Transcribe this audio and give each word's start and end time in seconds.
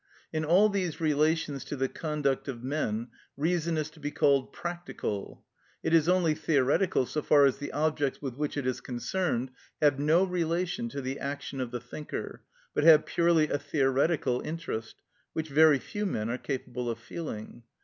In 0.33 0.43
all 0.43 0.67
these 0.67 0.99
relations 0.99 1.63
to 1.65 1.75
the 1.75 1.87
conduct 1.87 2.47
of 2.47 2.63
men 2.63 3.09
reason 3.37 3.77
is 3.77 3.91
to 3.91 3.99
be 3.99 4.09
called 4.09 4.51
practical; 4.51 5.43
it 5.83 5.93
is 5.93 6.09
only 6.09 6.33
theoretical 6.33 7.05
so 7.05 7.21
far 7.21 7.45
as 7.45 7.57
the 7.57 7.71
objects 7.71 8.19
with 8.19 8.33
which 8.35 8.57
it 8.57 8.65
is 8.65 8.81
concerned 8.81 9.51
have 9.79 9.99
no 9.99 10.23
relation 10.23 10.89
to 10.89 11.01
the 11.01 11.19
action 11.19 11.61
of 11.61 11.69
the 11.69 11.79
thinker, 11.79 12.41
but 12.73 12.83
have 12.83 13.05
purely 13.05 13.47
a 13.49 13.59
theoretical 13.59 14.41
interest, 14.43 15.03
which 15.33 15.49
very 15.49 15.77
few 15.77 16.07
men 16.07 16.31
are 16.31 16.39
capable 16.39 16.89
of 16.89 16.97
feeling. 16.97 17.61